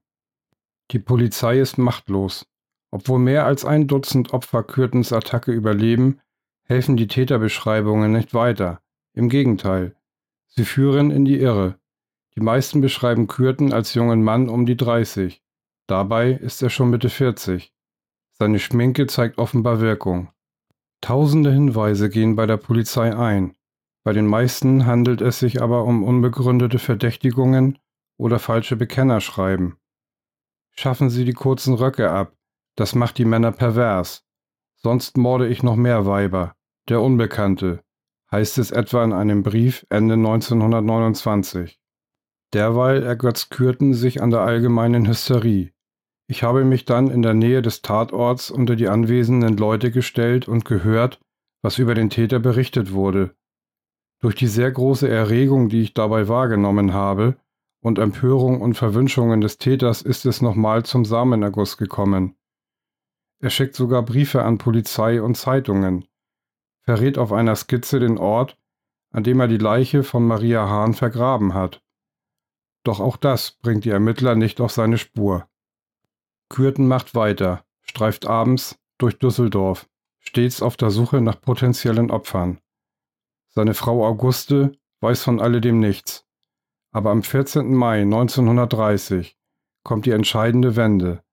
Die 0.90 0.98
Polizei 0.98 1.58
ist 1.58 1.78
machtlos. 1.78 2.46
Obwohl 2.90 3.18
mehr 3.18 3.46
als 3.46 3.64
ein 3.64 3.86
Dutzend 3.86 4.34
Opfer 4.34 4.62
Kürtens 4.62 5.10
Attacke 5.10 5.52
überleben, 5.52 6.20
helfen 6.64 6.98
die 6.98 7.06
Täterbeschreibungen 7.06 8.12
nicht 8.12 8.34
weiter. 8.34 8.82
Im 9.14 9.30
Gegenteil. 9.30 9.96
Sie 10.48 10.66
führen 10.66 11.10
in 11.10 11.24
die 11.24 11.40
Irre. 11.40 11.78
Die 12.36 12.42
meisten 12.42 12.82
beschreiben 12.82 13.26
Kürten 13.26 13.72
als 13.72 13.94
jungen 13.94 14.22
Mann 14.22 14.50
um 14.50 14.66
die 14.66 14.76
30. 14.76 15.41
Dabei 15.86 16.32
ist 16.32 16.62
er 16.62 16.70
schon 16.70 16.90
Mitte 16.90 17.10
40. 17.10 17.72
Seine 18.38 18.58
Schminke 18.58 19.06
zeigt 19.06 19.38
offenbar 19.38 19.80
Wirkung. 19.80 20.30
Tausende 21.00 21.52
Hinweise 21.52 22.08
gehen 22.08 22.36
bei 22.36 22.46
der 22.46 22.56
Polizei 22.56 23.14
ein. 23.16 23.56
Bei 24.04 24.12
den 24.12 24.26
meisten 24.26 24.86
handelt 24.86 25.20
es 25.20 25.38
sich 25.38 25.62
aber 25.62 25.84
um 25.84 26.02
unbegründete 26.02 26.78
Verdächtigungen 26.78 27.78
oder 28.16 28.38
falsche 28.38 28.76
Bekennerschreiben. 28.76 29.76
Schaffen 30.74 31.10
Sie 31.10 31.24
die 31.24 31.34
kurzen 31.34 31.74
Röcke 31.74 32.10
ab, 32.10 32.34
das 32.76 32.94
macht 32.94 33.18
die 33.18 33.24
Männer 33.24 33.52
pervers. 33.52 34.24
Sonst 34.76 35.16
morde 35.16 35.48
ich 35.48 35.62
noch 35.62 35.76
mehr 35.76 36.06
Weiber. 36.06 36.54
Der 36.88 37.00
Unbekannte, 37.00 37.84
heißt 38.32 38.58
es 38.58 38.70
etwa 38.70 39.04
in 39.04 39.12
einem 39.12 39.42
Brief 39.42 39.86
Ende 39.90 40.14
1929. 40.14 41.78
Derweil 42.52 43.02
ergötzt 43.02 43.50
Kürten 43.50 43.94
sich 43.94 44.22
an 44.22 44.30
der 44.30 44.40
allgemeinen 44.40 45.06
Hysterie. 45.06 45.71
Ich 46.32 46.42
habe 46.42 46.64
mich 46.64 46.86
dann 46.86 47.10
in 47.10 47.20
der 47.20 47.34
Nähe 47.34 47.60
des 47.60 47.82
Tatorts 47.82 48.50
unter 48.50 48.74
die 48.74 48.88
anwesenden 48.88 49.58
Leute 49.58 49.90
gestellt 49.90 50.48
und 50.48 50.64
gehört, 50.64 51.20
was 51.60 51.78
über 51.78 51.94
den 51.94 52.08
Täter 52.08 52.38
berichtet 52.38 52.94
wurde. 52.94 53.36
Durch 54.18 54.34
die 54.34 54.46
sehr 54.46 54.70
große 54.70 55.06
Erregung, 55.06 55.68
die 55.68 55.82
ich 55.82 55.92
dabei 55.92 56.28
wahrgenommen 56.28 56.94
habe, 56.94 57.36
und 57.82 57.98
Empörung 57.98 58.62
und 58.62 58.78
Verwünschungen 58.78 59.42
des 59.42 59.58
Täters 59.58 60.00
ist 60.00 60.24
es 60.24 60.40
nochmal 60.40 60.86
zum 60.86 61.04
Samenerguss 61.04 61.76
gekommen. 61.76 62.34
Er 63.40 63.50
schickt 63.50 63.76
sogar 63.76 64.02
Briefe 64.02 64.42
an 64.42 64.56
Polizei 64.56 65.20
und 65.20 65.36
Zeitungen, 65.36 66.06
verrät 66.80 67.18
auf 67.18 67.34
einer 67.34 67.56
Skizze 67.56 68.00
den 68.00 68.16
Ort, 68.16 68.56
an 69.10 69.22
dem 69.22 69.38
er 69.38 69.48
die 69.48 69.58
Leiche 69.58 70.02
von 70.02 70.26
Maria 70.26 70.66
Hahn 70.66 70.94
vergraben 70.94 71.52
hat. 71.52 71.82
Doch 72.84 73.00
auch 73.00 73.18
das 73.18 73.50
bringt 73.50 73.84
die 73.84 73.90
Ermittler 73.90 74.34
nicht 74.34 74.62
auf 74.62 74.72
seine 74.72 74.96
Spur. 74.96 75.46
Kürten 76.52 76.86
macht 76.86 77.16
weiter, 77.16 77.64
streift 77.82 78.26
abends 78.26 78.78
durch 78.98 79.18
Düsseldorf, 79.18 79.88
stets 80.20 80.62
auf 80.62 80.76
der 80.76 80.90
Suche 80.90 81.20
nach 81.20 81.40
potenziellen 81.40 82.12
Opfern. 82.12 82.60
Seine 83.48 83.74
Frau 83.74 84.06
Auguste 84.06 84.72
weiß 85.00 85.24
von 85.24 85.40
alledem 85.40 85.80
nichts. 85.80 86.24
Aber 86.92 87.10
am 87.10 87.22
14. 87.22 87.74
Mai 87.74 88.02
1930 88.02 89.36
kommt 89.82 90.06
die 90.06 90.10
entscheidende 90.12 90.76
Wende. 90.76 91.24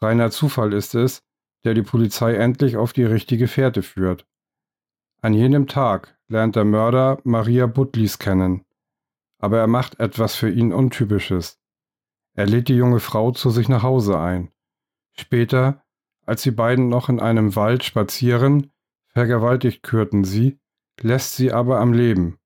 Reiner 0.00 0.30
Zufall 0.30 0.72
ist 0.72 0.94
es, 0.94 1.22
der 1.64 1.74
die 1.74 1.82
Polizei 1.82 2.34
endlich 2.34 2.76
auf 2.76 2.92
die 2.92 3.04
richtige 3.04 3.48
Fährte 3.48 3.82
führt. 3.82 4.26
An 5.22 5.32
jenem 5.34 5.66
Tag 5.66 6.18
lernt 6.28 6.56
der 6.56 6.64
Mörder 6.64 7.20
Maria 7.24 7.66
Butlis 7.66 8.18
kennen, 8.18 8.64
aber 9.38 9.58
er 9.58 9.66
macht 9.66 9.98
etwas 9.98 10.34
für 10.34 10.50
ihn 10.50 10.72
Untypisches. 10.72 11.61
Er 12.34 12.46
lädt 12.46 12.68
die 12.68 12.74
junge 12.74 13.00
Frau 13.00 13.32
zu 13.32 13.50
sich 13.50 13.68
nach 13.68 13.82
Hause 13.82 14.18
ein. 14.18 14.50
Später, 15.12 15.82
als 16.24 16.42
die 16.42 16.50
beiden 16.50 16.88
noch 16.88 17.08
in 17.08 17.20
einem 17.20 17.56
Wald 17.56 17.84
spazieren, 17.84 18.72
vergewaltigt 19.08 19.82
Kürten 19.82 20.24
sie, 20.24 20.58
lässt 21.00 21.36
sie 21.36 21.52
aber 21.52 21.80
am 21.80 21.92
Leben. 21.92 22.38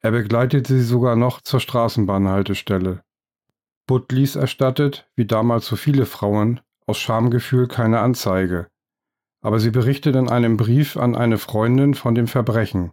Er 0.00 0.12
begleitet 0.12 0.66
sie 0.66 0.82
sogar 0.82 1.16
noch 1.16 1.40
zur 1.40 1.60
Straßenbahnhaltestelle. 1.60 3.02
Butlis 3.86 4.36
erstattet, 4.36 5.10
wie 5.16 5.26
damals 5.26 5.66
so 5.66 5.76
viele 5.76 6.06
Frauen, 6.06 6.60
aus 6.86 6.98
Schamgefühl 6.98 7.68
keine 7.68 8.00
Anzeige, 8.00 8.68
aber 9.42 9.58
sie 9.58 9.70
berichtet 9.70 10.16
in 10.16 10.28
einem 10.28 10.56
Brief 10.56 10.96
an 10.96 11.16
eine 11.16 11.38
Freundin 11.38 11.94
von 11.94 12.14
dem 12.14 12.26
Verbrechen. 12.26 12.92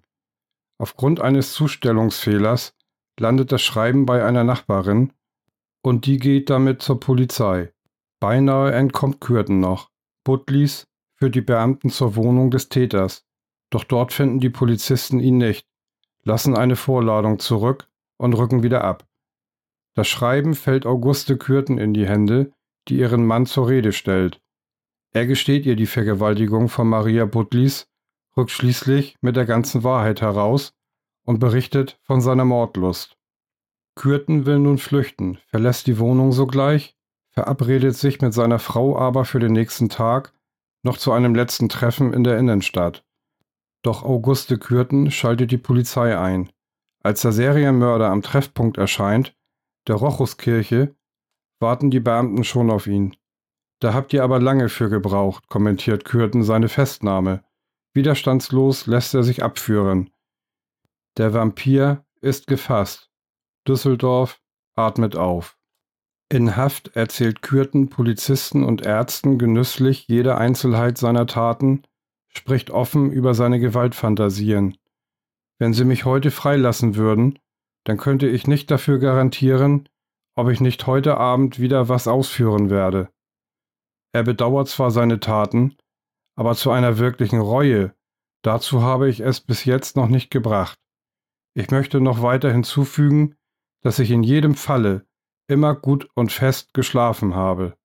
Aufgrund 0.80 1.20
eines 1.20 1.54
Zustellungsfehlers 1.54 2.76
landet 3.20 3.52
das 3.52 3.62
Schreiben 3.62 4.06
bei 4.06 4.24
einer 4.24 4.44
Nachbarin 4.44 5.14
und 5.81 6.05
die 6.05 6.17
geht 6.17 6.50
damit 6.50 6.81
zur 6.81 7.00
Polizei. 7.00 7.72
Beinahe 8.19 8.74
entkommt 8.74 9.22
Kürten 9.22 9.60
noch. 9.60 9.89
Butlis 10.24 10.88
führt 11.15 11.36
die 11.36 11.41
Beamten 11.41 11.89
zur 11.89 12.15
Wohnung 12.15 12.51
des 12.51 12.69
Täters, 12.69 13.25
doch 13.69 13.84
dort 13.84 14.13
finden 14.13 14.39
die 14.39 14.50
Polizisten 14.50 15.19
ihn 15.19 15.38
nicht, 15.38 15.65
lassen 16.24 16.55
eine 16.55 16.75
Vorladung 16.75 17.39
zurück 17.39 17.89
und 18.17 18.34
rücken 18.34 18.63
wieder 18.63 18.84
ab. 18.84 19.05
Das 19.96 20.07
Schreiben 20.07 20.53
fällt 20.53 20.86
Auguste 20.86 21.38
Kürten 21.38 21.77
in 21.77 21.93
die 21.93 22.07
Hände, 22.07 22.53
die 22.88 22.98
ihren 22.98 23.25
Mann 23.25 23.46
zur 23.46 23.67
Rede 23.67 23.91
stellt. 23.91 24.39
Er 25.12 25.25
gesteht 25.25 25.65
ihr 25.65 25.75
die 25.75 25.88
Vergewaltigung 25.88 26.69
von 26.69 26.88
Maria 26.88 27.25
Butlis, 27.25 27.88
rückt 28.36 28.51
schließlich 28.51 29.15
mit 29.22 29.36
der 29.36 29.46
ganzen 29.46 29.84
Wahrheit 29.84 30.22
heraus 30.22 30.74
und 31.24 31.39
berichtet 31.39 32.00
von 32.03 32.22
seiner 32.22 32.46
Mordlust. 32.46 33.17
Kürten 33.98 34.46
will 34.46 34.60
nun 34.60 34.77
flüchten, 34.77 35.39
verlässt 35.48 35.88
die 35.88 36.00
Wohnung 36.00 36.32
sogleich, 36.32 36.96
verabredet 37.32 37.96
sich 37.98 38.22
mit 38.22 38.34
seiner 38.34 38.60
Frau 38.60 38.98
aber 38.98 39.25
für 39.25 39.39
den 39.39 39.51
nächsten 39.51 39.89
Tag 39.89 40.34
noch 40.84 40.98
zu 40.98 41.12
einem 41.12 41.36
letzten 41.36 41.68
Treffen 41.68 42.13
in 42.13 42.24
der 42.24 42.38
Innenstadt. 42.38 43.04
Doch 43.84 44.04
Auguste 44.04 44.58
Kürten 44.58 45.12
schaltet 45.12 45.51
die 45.51 45.58
Polizei 45.58 46.18
ein. 46.18 46.50
Als 47.04 47.22
der 47.22 47.32
Serienmörder 47.32 48.10
am 48.10 48.22
Treffpunkt 48.22 48.77
erscheint, 48.77 49.36
der 49.88 49.96
Rochuskirche, 49.96 50.96
warten 51.60 51.92
die 51.92 52.00
Beamten 52.00 52.44
schon 52.44 52.72
auf 52.72 52.88
ihn. 52.88 53.16
Da 53.80 53.94
habt 53.94 54.13
ihr 54.13 54.24
aber 54.24 54.39
lange 54.39 54.70
für 54.70 54.89
gebraucht, 54.89 55.50
kommentiert 55.50 56.06
Kürten 56.06 56.44
seine 56.44 56.70
Festnahme. 56.70 57.44
Widerstandslos 57.94 58.88
lässt 58.88 59.13
er 59.13 59.24
sich 59.24 59.44
abführen. 59.44 60.12
Der 61.18 61.34
Vampir 61.34 62.06
ist 62.22 62.48
gefasst. 62.48 63.10
Düsseldorf 63.68 64.40
atmet 64.76 65.16
auf. 65.16 65.58
In 66.30 66.58
Haft 66.58 66.96
erzählt 66.96 67.42
Kürten 67.42 67.90
Polizisten 67.90 68.64
und 68.64 68.86
Ärzten 68.86 69.38
genüsslich 69.38 70.08
jede 70.08 70.38
Einzelheit 70.38 70.98
seiner 70.98 71.26
Taten, 71.26 71.84
spricht 72.28 72.70
offen 72.70 73.12
über 73.12 73.34
seine 73.34 73.60
Gewaltfantasien. 73.60 74.78
Wenn 75.60 75.74
Sie 75.74 75.86
mich 75.86 76.06
heute 76.06 76.32
freilassen 76.32 76.96
würden, 76.96 77.40
dann 77.86 77.98
könnte 77.98 78.28
ich 78.28 78.48
nicht 78.48 78.70
dafür 78.70 79.00
garantieren, 79.00 79.88
ob 80.36 80.50
ich 80.50 80.60
nicht 80.60 80.86
heute 80.86 81.18
Abend 81.18 81.60
wieder 81.60 81.90
was 81.90 82.08
ausführen 82.08 82.70
werde. 82.70 83.10
Er 84.14 84.24
bedauert 84.24 84.68
zwar 84.68 84.92
seine 84.92 85.20
Taten, 85.20 85.76
aber 86.36 86.56
zu 86.56 86.72
einer 86.72 86.98
wirklichen 86.98 87.40
Reue, 87.40 87.94
dazu 88.44 88.82
habe 88.84 89.10
ich 89.10 89.22
es 89.22 89.42
bis 89.42 89.66
jetzt 89.66 89.96
noch 89.96 90.10
nicht 90.10 90.30
gebracht. 90.30 90.78
Ich 91.56 91.72
möchte 91.72 92.02
noch 92.02 92.22
weiter 92.22 92.52
hinzufügen, 92.52 93.36
dass 93.81 94.00
ich 94.00 94.12
in 94.12 94.24
jedem 94.24 94.55
Falle 94.55 95.05
immer 95.48 95.75
gut 95.75 96.10
und 96.13 96.31
fest 96.31 96.74
geschlafen 96.74 97.36
habe. 97.36 97.77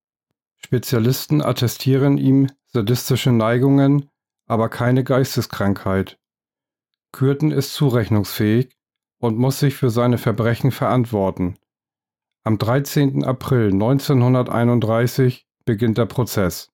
Spezialisten 0.56 1.42
attestieren 1.42 2.18
ihm 2.18 2.48
sadistische 2.66 3.32
Neigungen, 3.32 4.10
aber 4.46 4.68
keine 4.68 5.04
Geisteskrankheit. 5.04 6.18
Kürten 7.12 7.50
ist 7.50 7.74
zurechnungsfähig 7.74 8.76
und 9.18 9.38
muss 9.38 9.60
sich 9.60 9.74
für 9.74 9.90
seine 9.90 10.18
Verbrechen 10.18 10.70
verantworten. 10.70 11.56
Am 12.44 12.58
13. 12.58 13.24
April 13.24 13.72
1931 13.72 15.46
beginnt 15.64 15.98
der 15.98 16.06
Prozess. 16.06 16.72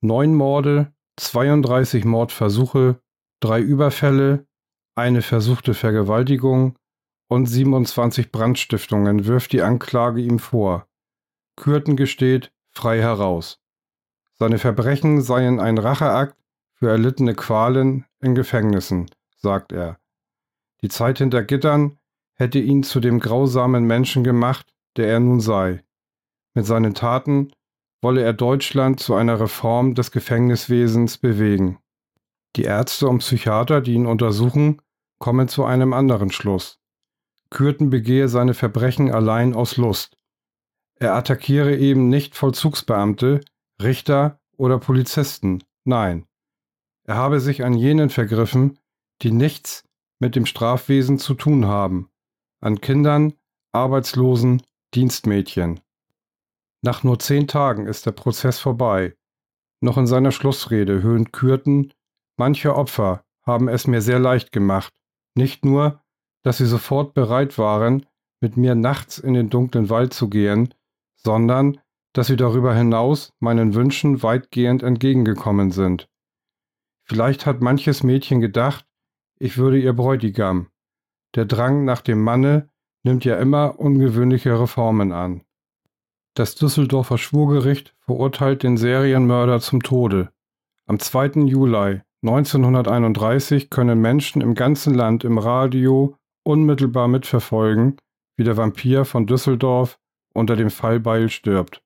Neun 0.00 0.34
Morde, 0.34 0.92
32 1.16 2.04
Mordversuche, 2.04 3.00
drei 3.40 3.60
Überfälle, 3.60 4.46
eine 4.94 5.22
versuchte 5.22 5.74
Vergewaltigung 5.74 6.76
und 7.28 7.46
27 7.46 8.30
Brandstiftungen 8.30 9.26
wirft 9.26 9.52
die 9.52 9.62
Anklage 9.62 10.20
ihm 10.20 10.38
vor. 10.38 10.86
Kürten 11.56 11.96
gesteht 11.96 12.52
frei 12.70 13.00
heraus. 13.00 13.60
Seine 14.34 14.58
Verbrechen 14.58 15.22
seien 15.22 15.60
ein 15.60 15.78
Racheakt 15.78 16.36
für 16.74 16.90
erlittene 16.90 17.34
Qualen 17.34 18.04
in 18.20 18.34
Gefängnissen, 18.34 19.06
sagt 19.36 19.72
er. 19.72 19.98
Die 20.82 20.88
Zeit 20.88 21.18
hinter 21.18 21.42
Gittern 21.42 21.98
hätte 22.34 22.58
ihn 22.58 22.82
zu 22.82 23.00
dem 23.00 23.18
grausamen 23.18 23.84
Menschen 23.84 24.24
gemacht, 24.24 24.74
der 24.96 25.08
er 25.08 25.20
nun 25.20 25.40
sei. 25.40 25.82
Mit 26.54 26.66
seinen 26.66 26.94
Taten 26.94 27.52
wolle 28.02 28.22
er 28.22 28.34
Deutschland 28.34 29.00
zu 29.00 29.14
einer 29.14 29.40
Reform 29.40 29.94
des 29.94 30.10
Gefängniswesens 30.10 31.18
bewegen. 31.18 31.78
Die 32.56 32.64
Ärzte 32.64 33.08
und 33.08 33.18
Psychiater, 33.18 33.80
die 33.80 33.94
ihn 33.94 34.06
untersuchen, 34.06 34.82
kommen 35.18 35.48
zu 35.48 35.64
einem 35.64 35.92
anderen 35.94 36.30
Schluss. 36.30 36.78
Kürten 37.56 37.88
begehe 37.88 38.28
seine 38.28 38.52
Verbrechen 38.52 39.10
allein 39.10 39.54
aus 39.54 39.78
Lust. 39.78 40.18
Er 40.96 41.14
attackiere 41.14 41.74
eben 41.74 42.10
nicht 42.10 42.34
Vollzugsbeamte, 42.34 43.40
Richter 43.82 44.38
oder 44.58 44.78
Polizisten, 44.78 45.64
nein. 45.82 46.26
Er 47.04 47.14
habe 47.14 47.40
sich 47.40 47.64
an 47.64 47.72
jenen 47.72 48.10
vergriffen, 48.10 48.78
die 49.22 49.30
nichts 49.30 49.88
mit 50.18 50.36
dem 50.36 50.44
Strafwesen 50.44 51.18
zu 51.18 51.32
tun 51.32 51.64
haben, 51.64 52.10
an 52.60 52.82
Kindern, 52.82 53.32
Arbeitslosen, 53.72 54.60
Dienstmädchen. 54.92 55.80
Nach 56.82 57.04
nur 57.04 57.18
zehn 57.18 57.48
Tagen 57.48 57.86
ist 57.86 58.04
der 58.04 58.12
Prozess 58.12 58.58
vorbei. 58.58 59.16
Noch 59.80 59.96
in 59.96 60.06
seiner 60.06 60.32
Schlussrede 60.32 61.02
höhnt 61.02 61.32
Kürten, 61.32 61.94
manche 62.36 62.76
Opfer 62.76 63.24
haben 63.44 63.68
es 63.68 63.86
mir 63.86 64.02
sehr 64.02 64.18
leicht 64.18 64.52
gemacht, 64.52 64.92
nicht 65.34 65.64
nur, 65.64 66.02
dass 66.46 66.58
sie 66.58 66.66
sofort 66.66 67.12
bereit 67.12 67.58
waren, 67.58 68.06
mit 68.40 68.56
mir 68.56 68.76
nachts 68.76 69.18
in 69.18 69.34
den 69.34 69.50
dunklen 69.50 69.90
Wald 69.90 70.14
zu 70.14 70.30
gehen, 70.30 70.72
sondern 71.16 71.80
dass 72.12 72.28
sie 72.28 72.36
darüber 72.36 72.72
hinaus 72.72 73.32
meinen 73.40 73.74
Wünschen 73.74 74.22
weitgehend 74.22 74.84
entgegengekommen 74.84 75.72
sind. 75.72 76.08
Vielleicht 77.02 77.46
hat 77.46 77.62
manches 77.62 78.04
Mädchen 78.04 78.40
gedacht, 78.40 78.86
ich 79.40 79.58
würde 79.58 79.80
ihr 79.80 79.92
Bräutigam. 79.92 80.68
Der 81.34 81.46
Drang 81.46 81.84
nach 81.84 82.00
dem 82.00 82.22
Manne 82.22 82.70
nimmt 83.02 83.24
ja 83.24 83.36
immer 83.38 83.80
ungewöhnlichere 83.80 84.68
Formen 84.68 85.10
an. 85.10 85.42
Das 86.34 86.54
Düsseldorfer 86.54 87.18
Schwurgericht 87.18 87.96
verurteilt 87.98 88.62
den 88.62 88.76
Serienmörder 88.76 89.58
zum 89.58 89.82
Tode. 89.82 90.30
Am 90.86 91.00
2. 91.00 91.46
Juli 91.46 92.02
1931 92.22 93.68
können 93.68 94.00
Menschen 94.00 94.42
im 94.42 94.54
ganzen 94.54 94.94
Land 94.94 95.24
im 95.24 95.38
Radio 95.38 96.16
unmittelbar 96.46 97.08
mitverfolgen, 97.08 97.96
wie 98.36 98.44
der 98.44 98.56
Vampir 98.56 99.04
von 99.04 99.26
Düsseldorf 99.26 99.98
unter 100.34 100.56
dem 100.56 100.70
Fallbeil 100.70 101.28
stirbt. 101.28 101.82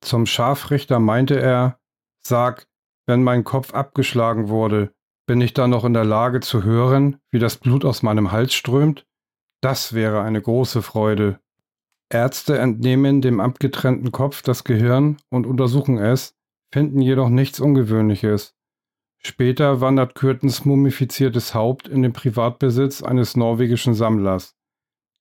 Zum 0.00 0.26
Scharfrichter 0.26 1.00
meinte 1.00 1.40
er, 1.40 1.78
sag, 2.24 2.66
wenn 3.06 3.22
mein 3.22 3.44
Kopf 3.44 3.74
abgeschlagen 3.74 4.48
wurde, 4.48 4.92
bin 5.26 5.40
ich 5.40 5.54
dann 5.54 5.70
noch 5.70 5.84
in 5.84 5.94
der 5.94 6.04
Lage 6.04 6.40
zu 6.40 6.62
hören, 6.62 7.18
wie 7.30 7.38
das 7.38 7.56
Blut 7.56 7.84
aus 7.84 8.02
meinem 8.02 8.30
Hals 8.30 8.54
strömt? 8.54 9.06
Das 9.60 9.92
wäre 9.92 10.22
eine 10.22 10.40
große 10.40 10.82
Freude. 10.82 11.40
Ärzte 12.08 12.58
entnehmen 12.58 13.20
dem 13.20 13.40
abgetrennten 13.40 14.12
Kopf 14.12 14.42
das 14.42 14.62
Gehirn 14.62 15.16
und 15.30 15.46
untersuchen 15.46 15.98
es, 15.98 16.34
finden 16.72 17.00
jedoch 17.00 17.28
nichts 17.28 17.58
Ungewöhnliches. 17.58 18.55
Später 19.18 19.80
wandert 19.80 20.14
Kürtens 20.14 20.64
mumifiziertes 20.64 21.54
Haupt 21.54 21.88
in 21.88 22.02
den 22.02 22.12
Privatbesitz 22.12 23.02
eines 23.02 23.36
norwegischen 23.36 23.94
Sammlers. 23.94 24.54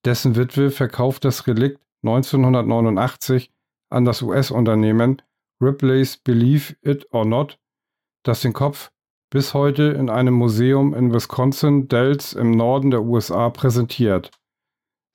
Dessen 0.05 0.35
Witwe 0.35 0.69
verkauft 0.69 1.25
das 1.25 1.47
Relikt 1.47 1.81
1989 2.03 3.51
an 3.89 4.05
das 4.05 4.21
US-Unternehmen 4.21 5.21
Ripley's 5.61 6.17
Believe 6.17 6.75
It 6.81 7.07
or 7.11 7.25
Not, 7.25 7.59
das 8.23 8.41
den 8.41 8.53
Kopf 8.53 8.91
bis 9.31 9.53
heute 9.53 9.83
in 9.83 10.09
einem 10.09 10.33
Museum 10.33 10.93
in 10.93 11.13
Wisconsin 11.13 11.87
Dells 11.87 12.33
im 12.33 12.51
Norden 12.51 12.91
der 12.91 13.03
USA 13.03 13.49
präsentiert. 13.49 14.31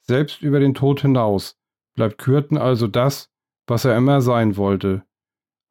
Selbst 0.02 0.42
über 0.42 0.60
den 0.60 0.74
Tod 0.74 1.02
hinaus 1.02 1.56
bleibt 1.94 2.18
Kürten 2.18 2.58
also 2.58 2.86
das, 2.86 3.30
was 3.66 3.84
er 3.84 3.96
immer 3.96 4.20
sein 4.20 4.56
wollte, 4.56 5.04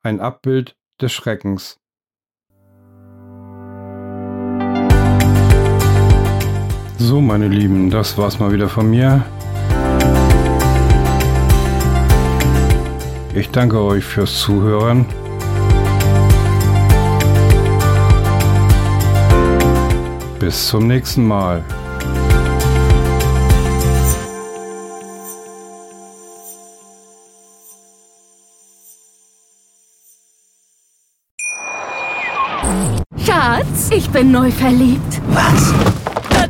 ein 0.02 0.19
Abbild 0.19 0.78
des 1.02 1.12
Schreckens. 1.12 1.79
So, 7.02 7.22
meine 7.22 7.48
Lieben, 7.48 7.90
das 7.90 8.18
war's 8.18 8.40
mal 8.40 8.52
wieder 8.52 8.68
von 8.68 8.90
mir. 8.90 9.24
Ich 13.34 13.50
danke 13.52 13.80
euch 13.80 14.04
fürs 14.04 14.38
Zuhören. 14.42 15.06
Bis 20.40 20.68
zum 20.68 20.88
nächsten 20.88 21.26
Mal. 21.26 21.64
Schatz, 33.26 33.90
ich 33.90 34.10
bin 34.10 34.32
neu 34.34 34.52
verliebt. 34.52 35.22
Was? 35.30 35.74